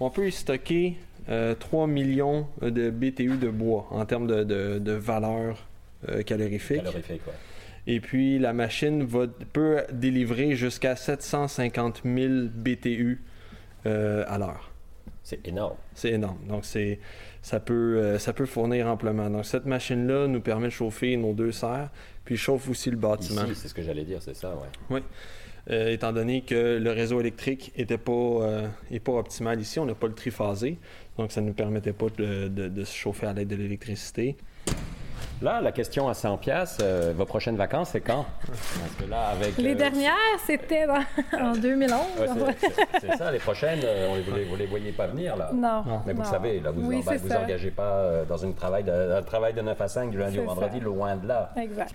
On 0.00 0.10
peut 0.10 0.28
y 0.28 0.32
stocker 0.32 0.96
euh, 1.28 1.54
3 1.54 1.86
millions 1.86 2.46
de 2.62 2.90
BTU 2.90 3.36
de 3.36 3.48
bois 3.50 3.86
en 3.90 4.04
termes 4.06 4.26
de, 4.26 4.42
de- 4.44 4.78
de 4.78 4.92
valeur 4.92 5.66
euh, 6.08 6.22
calorifique. 6.22 6.78
Calorifique, 6.78 7.22
ouais. 7.26 7.32
Et 7.86 8.00
puis, 8.00 8.38
la 8.38 8.52
machine 8.52 9.04
va, 9.04 9.26
peut 9.52 9.82
délivrer 9.92 10.54
jusqu'à 10.54 10.96
750 10.96 12.02
000 12.04 12.32
BTU 12.54 13.22
euh, 13.86 14.24
à 14.28 14.38
l'heure. 14.38 14.70
C'est 15.22 15.46
énorme. 15.46 15.76
C'est 15.94 16.10
énorme. 16.10 16.38
Donc, 16.48 16.64
c'est, 16.64 16.98
ça, 17.42 17.60
peut, 17.60 17.98
euh, 17.98 18.18
ça 18.18 18.32
peut 18.32 18.46
fournir 18.46 18.86
amplement. 18.88 19.30
Donc, 19.30 19.44
cette 19.46 19.66
machine-là 19.66 20.26
nous 20.26 20.40
permet 20.40 20.66
de 20.66 20.72
chauffer 20.72 21.16
nos 21.16 21.32
deux 21.32 21.52
serres, 21.52 21.90
puis 22.30 22.36
chauffe 22.36 22.68
aussi 22.68 22.92
le 22.92 22.96
bâtiment. 22.96 23.42
Ici, 23.44 23.56
c'est 23.56 23.66
ce 23.66 23.74
que 23.74 23.82
j'allais 23.82 24.04
dire, 24.04 24.22
c'est 24.22 24.36
ça, 24.36 24.54
ouais. 24.90 25.02
Euh, 25.68 25.88
étant 25.90 26.12
donné 26.12 26.42
que 26.42 26.78
le 26.80 26.92
réseau 26.92 27.18
électrique 27.18 27.72
était 27.76 27.98
pas, 27.98 28.12
euh, 28.12 28.68
est 28.92 29.00
pas 29.00 29.10
optimal 29.14 29.60
ici, 29.60 29.80
on 29.80 29.84
n'a 29.84 29.96
pas 29.96 30.06
le 30.06 30.14
triphasé, 30.14 30.78
donc 31.18 31.32
ça 31.32 31.40
ne 31.40 31.46
nous 31.48 31.54
permettait 31.54 31.92
pas 31.92 32.06
de, 32.16 32.46
de- 32.46 32.68
de 32.68 32.84
se 32.84 32.94
chauffer 32.94 33.26
à 33.26 33.32
l'aide 33.32 33.48
de 33.48 33.56
l'électricité. 33.56 34.36
Là, 35.42 35.60
la 35.60 35.72
question 35.72 36.08
à 36.08 36.14
100 36.14 36.36
pièces, 36.38 36.78
vos 37.16 37.24
prochaines 37.24 37.56
vacances, 37.56 37.90
c'est 37.92 38.00
quand? 38.00 38.26
Parce 38.46 38.94
que 39.00 39.10
là, 39.10 39.28
avec... 39.30 39.56
Les 39.56 39.72
euh, 39.72 39.74
dernières, 39.74 40.12
c'était 40.46 40.86
dans- 40.86 41.02
en 41.40 41.52
2011. 41.56 42.00
ouais, 42.20 42.54
c'est- 42.60 42.66
c'est- 42.68 43.00
c'est 43.10 43.16
ça, 43.16 43.32
les 43.32 43.38
prochaines, 43.40 43.80
euh, 43.82 44.08
on 44.12 44.14
les, 44.16 44.22
vous, 44.22 44.36
les, 44.36 44.44
vous 44.44 44.56
les 44.56 44.66
voyez 44.66 44.92
pas 44.92 45.08
venir, 45.08 45.36
là. 45.36 45.50
Non. 45.52 45.82
Mais 46.06 46.12
vous 46.12 46.18
non. 46.20 46.24
le 46.26 46.30
savez, 46.30 46.60
là, 46.60 46.70
vous 46.70 46.86
Oui, 46.86 46.98
ne 46.98 47.02
c'est 47.02 47.16
vous 47.16 47.28
ça. 47.28 47.40
engagez 47.42 47.70
pas 47.72 47.82
euh, 47.96 48.24
dans 48.24 48.36
une 48.36 48.54
travail 48.54 48.84
de, 48.84 48.92
un 48.92 49.22
travail 49.22 49.52
de 49.54 49.62
9 49.62 49.80
à 49.80 49.88
5 49.88 50.10
du 50.10 50.18
lundi 50.18 50.38
au 50.38 50.44
vendredi, 50.44 50.78
ça. 50.78 50.84
loin 50.84 51.16
de 51.16 51.26
là. 51.26 51.52
Exact. 51.56 51.92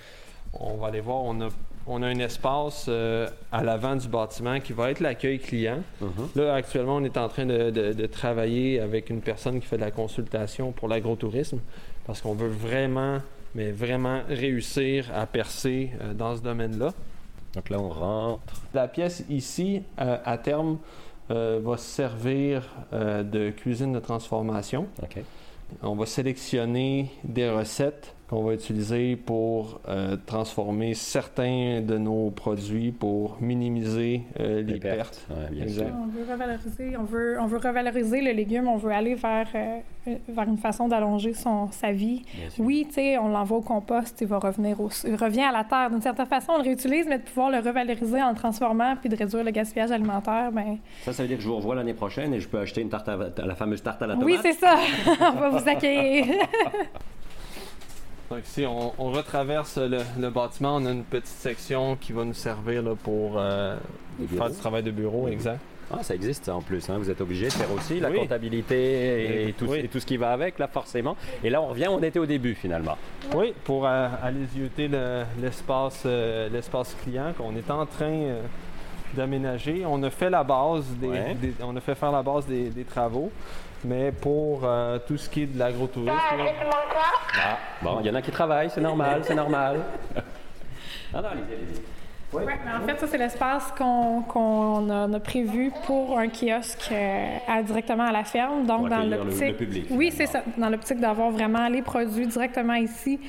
On 0.60 0.76
va 0.78 0.88
aller 0.88 1.02
voir, 1.02 1.24
on 1.24 1.40
a, 1.42 1.48
on 1.88 2.02
a 2.02 2.08
un 2.08 2.20
espace 2.20 2.86
euh, 2.90 3.28
à 3.52 3.64
l'avant 3.64 3.96
du 3.96 4.08
bâtiment 4.08 4.60
qui 4.60 4.74
va 4.74 4.92
être 4.92 5.00
l'accueil 5.00 5.40
client. 5.40 5.80
Mhm. 6.02 6.10
Là, 6.36 6.54
actuellement, 6.56 6.96
on 6.98 7.04
est 7.04 7.18
en 7.18 7.28
train 7.30 7.46
de, 7.46 7.70
de- 7.70 7.94
de 7.94 8.06
travailler 8.08 8.80
avec 8.80 9.10
une 9.10 9.22
personne 9.22 9.60
qui 9.60 9.68
fait 9.68 9.78
de 9.78 9.82
la 9.82 9.92
consultation 9.92 10.72
pour 10.72 10.88
l'agrotourisme 10.88 11.60
parce 12.08 12.22
qu'on 12.22 12.34
veut 12.34 12.50
vraiment, 12.50 13.20
mais 13.54 13.72
vraiment 13.72 14.22
réussir 14.28 15.12
à 15.16 15.26
percer 15.28 15.92
euh, 16.02 16.14
dans 16.14 16.36
ce 16.36 16.42
domaine-là. 16.42 16.94
Donc 17.54 17.70
là, 17.70 17.80
on 17.80 17.90
rentre. 17.90 18.54
La 18.74 18.88
pièce 18.88 19.24
ici, 19.30 19.82
euh, 20.02 20.18
à 20.26 20.38
terme, 20.38 20.78
va 21.30 21.76
servir 21.78 22.62
de 22.92 23.50
cuisine 23.50 23.94
de 23.94 24.00
transformation. 24.00 24.86
On 25.82 25.96
va 25.96 26.06
sélectionner 26.06 27.10
des 27.24 27.50
recettes 27.50 28.14
qu'on 28.30 28.44
va 28.44 28.54
utiliser 28.54 29.16
pour 29.16 29.80
euh, 29.88 30.18
transformer 30.26 30.96
certains 30.96 31.82
de 31.82 31.98
nos 31.98 32.32
produits 32.32 32.92
pour 32.92 33.38
minimiser 33.40 34.24
euh, 34.40 34.64
les, 34.64 34.80
pertes. 34.80 35.28
Ouais, 35.30 35.52
bien 35.52 35.64
Exact. 35.64 35.88
sûr. 35.88 35.96
On 36.02 36.08
veut 36.08 36.32
revaloriser, 36.32 36.98
on 36.98 37.04
veut, 37.04 37.38
on 37.40 37.46
veut 37.46 37.58
revaloriser 37.58 38.22
le 38.22 38.32
légume, 38.32 38.68
on 38.68 38.78
veut 38.78 38.92
aller 38.92 39.14
vers, 39.14 39.48
euh, 39.54 40.16
vers 40.28 40.48
une 40.48 40.58
façon 40.58 40.88
d'allonger 40.88 41.34
son, 41.34 41.70
sa 41.72 41.92
vie. 41.92 42.24
Oui, 42.58 42.86
tu 42.88 42.96
sais, 42.96 43.18
on 43.20 43.28
l'envoie 43.28 43.60
au 43.60 43.62
compost, 43.62 44.20
il 44.22 44.28
va 44.28 44.40
revenir 44.40 44.82
au, 44.82 44.90
il 45.06 45.16
revient 45.16 45.44
à 45.44 45.52
la 45.52 45.64
terre. 45.64 45.92
D'une 45.92 46.02
certaine 46.02 46.26
façon, 46.26 46.54
on 46.54 46.58
le 46.58 46.64
réutilise, 46.64 47.06
mais 47.08 47.20
de 47.20 47.24
pouvoir 47.24 47.52
le 47.52 47.60
revaloriser 47.60 48.24
en 48.24 48.30
le 48.30 48.36
transformant 48.36 48.96
puis 49.00 49.08
de 49.10 49.16
réduire 49.16 49.44
le 49.44 49.52
gaspillage 49.52 49.92
alimentaire, 49.92 50.52
ben 50.52 50.78
Ça, 51.04 51.14
ça 51.14 51.22
veut 51.22 51.30
dire 51.30 51.38
que 51.38 51.44
je 51.44 51.48
vous 51.48 51.58
revois 51.58 51.76
l'année 51.76 51.94
prochaine 51.94 52.34
et 52.34 52.40
je 52.40 52.48
peux 52.48 52.58
acheter 52.60 52.82
une 52.82 52.90
tarte 52.90 53.08
à, 53.08 53.14
à 53.38 53.46
la 53.46 53.56
fameuse 53.56 53.84
tarte 53.84 54.02
à 54.02 54.08
la 54.08 54.16
tomate? 54.16 54.28
oui, 54.28 54.40
c'est 54.42 54.54
ça. 54.54 54.78
on 55.36 55.40
va 55.40 55.50
vous 55.50 55.70
accueillir. 55.70 56.26
Donc 58.30 58.40
ici, 58.46 58.66
on, 58.66 58.94
on 58.98 59.12
retraverse 59.12 59.78
le, 59.78 60.00
le 60.20 60.30
bâtiment. 60.30 60.76
On 60.78 60.86
a 60.86 60.92
une 60.92 61.04
petite 61.04 61.28
section 61.28 61.96
qui 61.96 62.12
va 62.12 62.24
nous 62.26 62.34
servir 62.34 62.82
là, 62.82 62.96
pour 62.96 63.34
euh, 63.38 63.78
faire 64.36 64.50
du 64.50 64.56
travail 64.58 64.84
de 64.84 64.92
bureau, 64.92 65.28
exact. 65.28 65.60
Ah, 65.92 66.02
ça 66.02 66.16
existe 66.16 66.46
ça 66.46 66.56
en 66.56 66.62
plus. 66.64 66.90
hein. 66.90 66.98
Vous 66.98 67.12
êtes 67.12 67.22
obligé 67.22 67.46
de 67.46 67.54
faire 67.54 67.72
aussi 67.72 68.00
la 68.00 68.10
Oui. 68.10 68.18
comptabilité 68.18 69.50
et, 69.50 69.54
tout, 69.54 69.66
Oui. 69.68 69.82
et 69.84 69.88
tout 69.88 70.00
ce 70.00 70.06
qui 70.08 70.18
va 70.18 70.32
avec, 70.34 70.58
là, 70.58 70.68
forcément. 70.68 71.16
Et 71.44 71.52
là, 71.52 71.62
on 71.62 71.68
revient, 71.68 71.88
on 71.90 72.02
était 72.02 72.18
au 72.18 72.26
début, 72.26 72.56
finalement. 72.56 72.98
Oui, 73.36 73.54
pour 73.64 73.86
euh, 73.86 74.08
aller 74.24 74.46
zioter 74.52 74.88
le- 74.88 75.24
l'espace 75.40 76.02
euh, 76.08 76.50
l'espace 76.50 76.96
client 77.04 77.34
qu'on 77.38 77.56
est 77.56 77.70
en 77.70 77.86
train 77.86 78.06
euh, 78.12 78.42
d'aménager. 79.16 79.84
On 79.88 80.02
a 80.04 80.10
fait 80.10 80.30
la 80.30 80.44
base 80.44 80.86
des, 81.00 81.08
Ouais. 81.08 81.34
des- 81.36 81.54
on 81.64 81.76
a 81.76 81.82
fait 81.82 81.96
faire 81.96 82.12
la 82.12 82.22
base 82.24 82.46
des, 82.46 82.70
des 82.70 82.84
travaux, 82.84 83.32
mais 83.84 84.12
pour 84.12 84.62
euh, 84.64 85.00
tout 85.08 85.18
ce 85.18 85.30
qui 85.30 85.44
est 85.44 85.46
de 85.48 85.58
l'agrotourisme, 85.58 86.14
Ah, 86.18 87.58
bon, 87.82 87.98
il 88.02 88.08
y 88.08 88.10
en 88.10 88.16
a 88.16 88.22
qui 88.22 88.32
travaillent, 88.32 88.70
c'est 88.70 88.82
normal, 88.82 89.22
c'est 89.24 89.36
normal. 89.36 89.78
non, 91.14 91.22
non, 91.22 91.28
allez-y, 91.30 91.54
allez-y. 91.54 91.82
Oui. 92.34 92.44
Ouais, 92.44 92.56
mais 92.66 92.72
en 92.84 92.86
fait, 92.86 93.00
ça, 93.00 93.08
c'est 93.08 93.18
l'espace 93.18 93.72
qu'on 93.78 94.22
qu'on 94.24 94.90
a, 94.90 95.08
on 95.08 95.14
a 95.14 95.20
prévu 95.22 95.72
pour 95.86 96.18
un 96.20 96.28
kiosque 96.28 96.90
euh, 96.92 97.38
à- 97.48 97.62
directement 97.64 98.04
à 98.08 98.12
la 98.12 98.24
ferme. 98.26 98.66
Donc, 98.66 98.80
Pour 98.80 98.90
dans 98.90 99.04
le- 99.04 99.18
l'optique. 99.18 99.42
le 99.48 99.54
public, 99.54 99.86
Oui, 99.92 100.12
c'est 100.12 100.26
ça. 100.26 100.42
Dans 100.58 100.70
l'optique 100.70 101.00
d'avoir 101.00 101.30
vraiment 101.32 101.68
les 101.70 101.82
produits 101.82 102.28
directement 102.28 102.74
ici. 102.74 103.20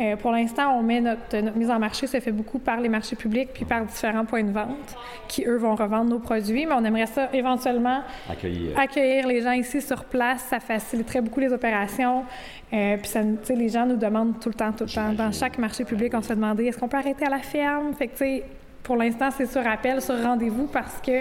Euh, 0.00 0.16
pour 0.16 0.32
l'instant, 0.32 0.76
on 0.76 0.82
met 0.82 1.00
notre, 1.00 1.36
notre 1.38 1.56
mise 1.56 1.70
en 1.70 1.78
marché 1.78 2.08
se 2.08 2.18
fait 2.18 2.32
beaucoup 2.32 2.58
par 2.58 2.80
les 2.80 2.88
marchés 2.88 3.14
publics 3.14 3.50
puis 3.54 3.64
par 3.64 3.84
différents 3.84 4.24
points 4.24 4.42
de 4.42 4.50
vente 4.50 4.96
qui, 5.28 5.44
eux, 5.46 5.56
vont 5.56 5.76
revendre 5.76 6.10
nos 6.10 6.18
produits. 6.18 6.66
Mais 6.66 6.74
on 6.74 6.84
aimerait 6.84 7.06
ça 7.06 7.28
éventuellement 7.32 8.00
Accueillir. 8.28 8.76
accueillir 8.76 9.28
les 9.28 9.40
gens 9.42 9.52
ici 9.52 9.80
sur 9.80 10.04
place, 10.04 10.42
ça 10.50 10.58
faciliterait 10.58 11.20
beaucoup 11.20 11.38
les 11.38 11.52
opérations. 11.52 12.24
Euh, 12.72 12.96
puis 12.96 13.06
ça, 13.06 13.20
les 13.50 13.68
gens 13.68 13.86
nous 13.86 13.96
demandent 13.96 14.40
tout 14.40 14.48
le 14.48 14.54
temps, 14.56 14.72
tout 14.72 14.82
le 14.84 14.90
temps. 14.90 15.12
Dans 15.12 15.30
chaque 15.30 15.58
marché 15.58 15.84
public, 15.84 16.12
on 16.14 16.22
se 16.22 16.26
fait 16.26 16.34
demander 16.34 16.64
est-ce 16.66 16.78
qu'on 16.78 16.88
peut 16.88 16.96
arrêter 16.96 17.26
à 17.26 17.30
la 17.30 17.38
ferme? 17.38 17.94
Fait 17.94 18.08
que 18.08 18.12
tu 18.12 18.18
sais, 18.24 18.44
pour 18.82 18.96
l'instant, 18.96 19.28
c'est 19.30 19.46
sur 19.46 19.64
appel, 19.64 20.02
sur 20.02 20.20
rendez-vous 20.20 20.66
parce 20.66 21.00
que 21.00 21.20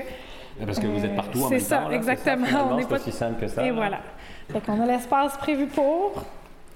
Parce 0.65 0.80
que 0.80 0.88
vous 0.88 1.06
êtes 1.06 1.15
partout 1.15 1.44
en 1.44 1.48
c'est 1.50 1.56
même 1.56 1.60
ça, 1.60 1.77
temps. 1.77 1.89
là, 1.89 1.96
exactement. 1.96 2.36
C'est 2.48 2.51
ça, 2.51 2.58
finalement, 2.58 2.74
On 2.74 2.77
n'est 2.77 2.82
c'est 2.84 2.89
pas- 2.89 2.96
aussi 2.96 3.12
simple 3.12 3.39
que 3.39 3.48
ça. 3.48 3.63
et 3.63 3.68
là. 3.68 3.74
voilà. 3.74 4.00
Fait 4.51 4.60
qu'on 4.65 4.82
a 4.82 4.86
l'espace 4.88 5.38
prévu 5.38 5.68
pour. 5.68 6.24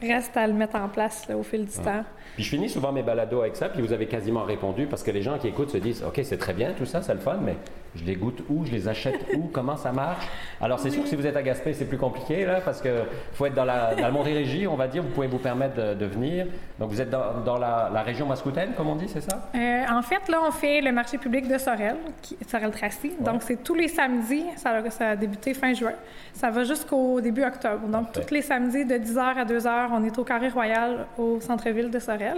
Reste 0.01 0.37
à 0.37 0.45
le 0.45 0.53
mettre 0.53 0.75
en 0.75 0.87
place 0.89 1.27
là, 1.27 1.35
au 1.37 1.43
fil 1.43 1.65
du 1.65 1.71
temps. 1.73 2.03
Puis 2.35 2.43
je 2.43 2.49
finis 2.49 2.69
souvent 2.69 2.91
mes 2.91 3.01
balados 3.01 3.41
avec 3.41 3.55
ça, 3.55 3.67
puis 3.69 3.81
vous 3.81 3.93
avez 3.93 4.05
quasiment 4.05 4.43
répondu 4.43 4.85
parce 4.85 5.01
que 5.01 5.09
les 5.09 5.23
gens 5.23 5.39
qui 5.39 5.47
écoutent 5.47 5.71
se 5.71 5.77
disent 5.77 6.03
OK, 6.03 6.19
c'est 6.23 6.37
très 6.37 6.53
bien 6.53 6.73
tout 6.77 6.85
ça, 6.85 7.01
c'est 7.01 7.13
le 7.13 7.19
fun, 7.19 7.39
mais 7.43 7.55
je 7.95 8.03
les 8.03 8.15
goûte 8.15 8.43
où, 8.47 8.63
je 8.63 8.71
les 8.71 8.87
achète 8.87 9.15
où, 9.35 9.47
comment 9.51 9.75
ça 9.75 9.91
marche? 9.91 10.27
Alors 10.61 10.77
c'est 10.79 10.91
sûr 10.91 11.01
que 11.01 11.09
si 11.09 11.15
vous 11.15 11.25
êtes 11.25 11.35
à 11.35 11.41
Gaspé, 11.41 11.73
c'est 11.73 11.85
plus 11.85 11.97
compliqué 11.97 12.45
là 12.45 12.59
parce 12.63 12.79
que 12.79 12.89
faut 13.33 13.47
être 13.47 13.55
dans 13.55 13.65
la 13.65 13.95
dans 13.95 14.05
le 14.05 14.13
Montérégie, 14.13 14.67
on 14.67 14.75
va 14.75 14.87
dire, 14.87 15.01
vous 15.01 15.09
pouvez 15.09 15.25
vous 15.27 15.39
permettre 15.39 15.73
de, 15.75 15.93
de 15.95 16.05
venir. 16.05 16.45
Donc 16.79 16.91
vous 16.91 17.01
êtes 17.01 17.09
dans, 17.09 17.39
dans 17.43 17.57
la, 17.57 17.89
la 17.91 18.03
région 18.03 18.27
mascoutaine, 18.27 18.73
comme 18.77 18.89
on 18.89 18.95
dit, 18.97 19.07
c'est 19.07 19.21
ça? 19.21 19.49
Euh, 19.55 19.83
en 19.91 20.03
fait, 20.03 20.29
là, 20.29 20.41
on 20.47 20.51
fait 20.51 20.79
le 20.81 20.91
marché 20.91 21.17
public 21.17 21.47
de 21.47 21.57
Sorel, 21.57 21.95
qui, 22.21 22.37
Sorel-Tracy. 22.47 23.13
Donc, 23.19 23.41
c'est 23.41 23.63
tous 23.63 23.73
les 23.73 23.87
samedis. 23.87 24.43
Ça, 24.57 24.71
a- 24.71 24.89
ça 24.91 25.09
a 25.11 25.15
débuté 25.15 25.53
fin 25.55 25.73
juin. 25.73 25.93
Ça 26.33 26.51
va 26.51 26.63
jusqu'au 26.65 27.19
début 27.21 27.43
octobre. 27.43 27.87
Donc, 27.87 28.11
Parfait. 28.11 28.25
tous 28.27 28.33
les 28.33 28.41
samedis 28.43 28.85
de 28.85 28.95
10h 28.95 29.19
à 29.19 29.45
2h, 29.45 29.86
on 29.93 30.03
est 30.03 30.17
au 30.17 30.23
Carré 30.23 30.49
Royal, 30.49 31.05
au 31.17 31.39
centre-ville 31.39 31.89
de 31.89 31.99
Sorel. 31.99 32.37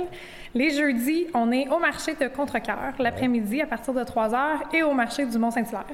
Les 0.55 0.71
jeudis, 0.71 1.27
on 1.33 1.51
est 1.51 1.67
au 1.69 1.79
marché 1.79 2.15
de 2.19 2.27
Contrecoeur, 2.27 2.93
l'après-midi 2.99 3.61
à 3.61 3.67
partir 3.67 3.93
de 3.93 4.01
3h, 4.01 4.37
et 4.73 4.83
au 4.83 4.93
marché 4.93 5.25
du 5.25 5.37
Mont-Saint-Hilaire 5.37 5.85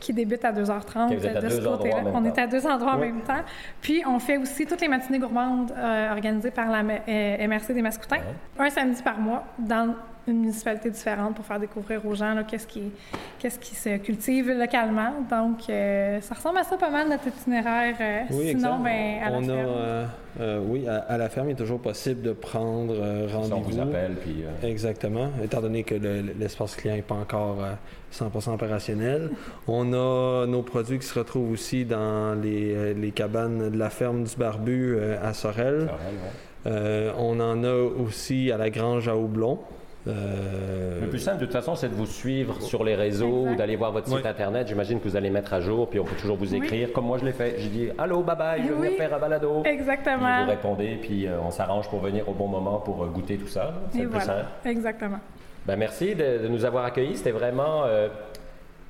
qui 0.00 0.12
débute 0.12 0.44
à 0.44 0.52
2h30 0.52 1.06
Ok, 1.12 1.18
vous 1.18 1.26
êtes 1.26 1.36
à 1.36 1.40
de 1.40 1.48
ce 1.48 1.60
côté-là. 1.60 1.96
On 2.06 2.12
temps. 2.12 2.24
est 2.24 2.38
à 2.38 2.46
deux 2.46 2.66
endroits 2.66 2.92
en 2.94 2.98
même 2.98 3.20
temps. 3.22 3.42
Puis 3.80 4.02
on 4.06 4.18
fait 4.18 4.36
aussi 4.38 4.66
toutes 4.66 4.80
les 4.80 4.88
matinées 4.88 5.18
gourmandes 5.18 5.72
euh, 5.76 6.12
organisées 6.12 6.50
par 6.50 6.68
la 6.70 6.80
M- 6.80 7.00
euh, 7.08 7.46
MRC 7.48 7.72
des 7.74 7.82
Mascoutins, 7.82 8.20
un 8.58 8.70
samedi 8.70 9.02
par 9.02 9.18
mois 9.18 9.44
dans 9.58 9.94
une 10.28 10.40
municipalité 10.40 10.90
différente 10.90 11.34
pour 11.34 11.44
faire 11.44 11.58
découvrir 11.58 12.04
aux 12.06 12.14
gens 12.14 12.34
là, 12.34 12.44
qu'est-ce 12.44 12.66
qui 12.66 12.82
qu'est-ce 13.38 13.58
qui 13.58 13.74
se 13.74 13.96
cultive 13.96 14.50
localement. 14.50 15.12
Donc 15.30 15.68
euh, 15.70 16.20
ça 16.20 16.34
ressemble 16.34 16.58
à 16.58 16.62
ça 16.64 16.76
pas 16.76 16.90
mal 16.90 17.08
notre 17.08 17.26
itinéraire. 17.28 17.96
euh, 18.00 18.20
Oui, 18.30 18.48
sinon, 18.50 18.78
ben, 18.78 19.18
à 19.24 19.30
la 19.30 19.36
on 19.38 19.42
a, 19.44 19.46
ferme. 19.46 19.68
euh, 19.68 20.06
euh, 20.40 20.60
oui, 20.66 20.86
à, 20.86 20.96
à 20.98 21.16
la 21.18 21.28
ferme, 21.28 21.48
il 21.48 21.52
est 21.52 21.56
toujours 21.56 21.80
possible 21.80 22.22
de 22.22 22.32
prendre 22.32 22.94
euh, 22.96 23.26
on 23.34 23.40
vous 23.40 23.54
rendez-vous. 23.54 23.80
appelle, 23.80 24.16
puis 24.20 24.44
euh, 24.44 24.68
Exactement, 24.68 25.30
étant 25.42 25.60
donné 25.60 25.82
que 25.84 25.94
le- 25.94 26.22
l'espace 26.38 26.76
client 26.76 26.96
n'est 26.96 27.02
pas 27.02 27.14
encore 27.16 27.64
euh, 27.64 27.72
100% 28.12 28.54
opérationnel. 28.54 29.30
On 29.66 29.92
a 29.92 30.46
nos 30.46 30.62
produits 30.62 30.98
qui 30.98 31.06
se 31.06 31.18
retrouvent 31.18 31.50
aussi 31.52 31.84
dans 31.84 32.34
les, 32.40 32.94
les 32.94 33.10
cabanes 33.12 33.70
de 33.70 33.78
la 33.78 33.90
ferme 33.90 34.24
du 34.24 34.36
Barbu 34.36 34.94
euh, 34.96 35.16
à 35.22 35.32
Sorel. 35.32 35.86
Sorel, 35.86 35.88
ouais. 35.88 36.30
Euh, 36.66 37.10
on 37.18 37.40
en 37.40 37.64
a 37.64 37.72
aussi 37.72 38.52
à 38.52 38.58
la 38.58 38.68
grange 38.68 39.08
à 39.08 39.16
Houblon. 39.16 39.58
Euh, 40.08 41.00
Le 41.02 41.08
plus 41.08 41.18
simple, 41.18 41.38
de 41.40 41.44
toute 41.44 41.52
façon, 41.52 41.74
c'est 41.74 41.88
de 41.88 41.94
vous 41.94 42.06
suivre 42.06 42.60
sur 42.62 42.84
les 42.84 42.94
réseaux, 42.94 43.42
Exact. 43.44 43.56
d'aller 43.58 43.76
voir 43.76 43.92
votre 43.92 44.06
site 44.08 44.16
Oui. 44.16 44.26
Internet. 44.26 44.66
J'imagine 44.68 44.98
que 44.98 45.04
vous 45.08 45.16
allez 45.16 45.28
mettre 45.30 45.52
à 45.52 45.60
jour, 45.60 45.88
puis 45.90 46.00
on 46.00 46.04
peut 46.04 46.16
toujours 46.16 46.36
vous 46.36 46.54
écrire. 46.54 46.92
Comme 46.92 47.04
moi, 47.06 47.18
je 47.18 47.24
l'ai 47.26 47.32
fait. 47.32 47.56
J'ai 47.58 47.68
dit 47.68 47.88
Allô, 47.98 48.22
bye 48.22 48.36
bye, 48.36 48.62
je 48.62 48.68
vais 48.72 48.74
venir 48.74 48.92
faire 48.96 49.14
un 49.14 49.18
balado. 49.18 49.60
Puis 49.62 49.72
Exactement. 49.72 50.44
vous 50.44 50.50
répondez, 50.50 50.98
puis 51.02 51.26
euh, 51.26 51.38
on 51.44 51.50
s'arrange 51.50 51.88
pour 51.90 52.00
venir 52.00 52.28
au 52.28 52.32
bon 52.32 52.46
moment 52.48 52.78
pour 52.78 53.04
euh, 53.04 53.08
goûter 53.08 53.36
tout 53.36 53.48
ça. 53.48 53.74
C'est 53.90 53.98
le 53.98 54.08
plus 54.08 54.18
voilà. 54.18 54.24
simple. 54.24 54.48
Exactement. 54.64 55.18
Ben, 55.66 55.76
merci 55.76 56.14
de, 56.14 56.38
de 56.44 56.48
nous 56.48 56.64
avoir 56.64 56.86
accueillis. 56.86 57.16
C'était 57.18 57.30
vraiment, 57.32 57.84
euh, 57.84 58.08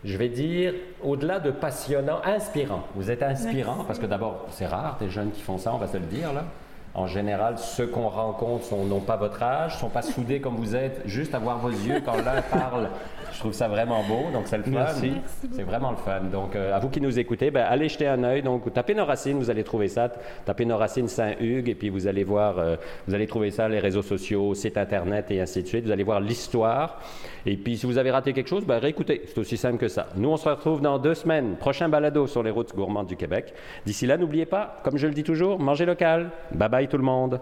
je 0.04 0.16
vais 0.16 0.28
dire, 0.28 0.72
au-delà 1.02 1.40
de 1.40 1.50
passionnant, 1.50 2.20
inspirant. 2.24 2.84
Vous 2.94 3.10
êtes 3.10 3.24
inspirant 3.24 3.72
Merci. 3.72 3.86
parce 3.88 3.98
que 3.98 4.06
d'abord, 4.06 4.46
c'est 4.50 4.66
rare 4.66 4.96
des 5.00 5.10
jeunes 5.10 5.32
qui 5.32 5.42
font 5.42 5.58
ça, 5.58 5.74
on 5.74 5.78
va 5.78 5.88
se 5.88 5.96
le 5.96 6.04
dire 6.06 6.32
là. 6.32 6.44
En 6.94 7.06
général, 7.06 7.56
ceux 7.58 7.86
qu'on 7.86 8.08
rencontre 8.08 8.74
n'ont 8.74 9.00
pas 9.00 9.16
votre 9.16 9.42
âge, 9.42 9.78
sont 9.78 9.88
pas 9.88 10.02
soudés 10.02 10.40
comme 10.40 10.56
vous 10.56 10.74
êtes, 10.74 11.02
juste 11.04 11.34
à 11.34 11.38
voir 11.38 11.58
vos 11.58 11.70
yeux 11.70 12.02
quand 12.04 12.16
l'un 12.16 12.42
parle. 12.50 12.88
Je 13.32 13.38
trouve 13.38 13.52
ça 13.52 13.68
vraiment 13.68 14.02
beau, 14.02 14.30
donc 14.32 14.42
c'est 14.46 14.58
le 14.58 14.64
fun. 14.64 14.70
Merci. 14.70 15.12
C'est 15.52 15.62
vraiment 15.62 15.92
le 15.92 15.96
fun. 15.96 16.20
Donc, 16.32 16.56
euh, 16.56 16.74
à 16.74 16.80
vous 16.80 16.88
qui 16.90 17.00
nous 17.00 17.18
écoutez, 17.18 17.50
ben, 17.50 17.64
allez 17.68 17.88
jeter 17.88 18.08
un 18.08 18.22
œil. 18.24 18.42
Donc, 18.42 18.72
tapez 18.72 18.94
nos 18.94 19.04
racines, 19.04 19.38
vous 19.38 19.50
allez 19.50 19.62
trouver 19.62 19.88
ça. 19.88 20.10
Tapez 20.44 20.64
nos 20.64 20.76
racines 20.76 21.06
Saint-Hugues 21.06 21.68
et 21.68 21.74
puis 21.74 21.90
vous 21.90 22.08
allez 22.08 22.24
voir, 22.24 22.58
euh, 22.58 22.76
vous 23.06 23.14
allez 23.14 23.28
trouver 23.28 23.50
ça, 23.50 23.68
les 23.68 23.78
réseaux 23.78 24.02
sociaux, 24.02 24.52
site 24.54 24.76
internet 24.76 25.30
et 25.30 25.40
ainsi 25.40 25.62
de 25.62 25.68
suite. 25.68 25.84
Vous 25.84 25.92
allez 25.92 26.02
voir 26.02 26.20
l'histoire. 26.20 27.00
Et 27.46 27.56
puis, 27.56 27.78
si 27.78 27.86
vous 27.86 27.98
avez 27.98 28.10
raté 28.10 28.32
quelque 28.32 28.48
chose, 28.48 28.66
ben, 28.66 28.78
réécoutez. 28.78 29.22
C'est 29.26 29.38
aussi 29.38 29.56
simple 29.56 29.78
que 29.78 29.88
ça. 29.88 30.08
Nous, 30.16 30.28
on 30.28 30.36
se 30.36 30.48
retrouve 30.48 30.80
dans 30.80 30.98
deux 30.98 31.14
semaines. 31.14 31.54
Prochain 31.56 31.88
balado 31.88 32.26
sur 32.26 32.42
les 32.42 32.50
routes 32.50 32.74
gourmandes 32.74 33.06
du 33.06 33.16
Québec. 33.16 33.54
D'ici 33.86 34.06
là, 34.06 34.16
n'oubliez 34.16 34.44
pas, 34.44 34.80
comme 34.82 34.98
je 34.98 35.06
le 35.06 35.14
dis 35.14 35.24
toujours, 35.24 35.60
mangez 35.60 35.86
local. 35.86 36.30
Bye 36.52 36.79
tout 36.88 36.96
le 36.96 37.02
monde. 37.02 37.40